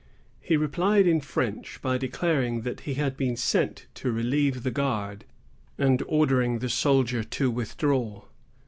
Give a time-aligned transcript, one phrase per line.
[0.39, 5.25] He replied in French, by declaring that he had been sent to relieve the guard,
[5.77, 8.23] and ordering the soldier to withdraw.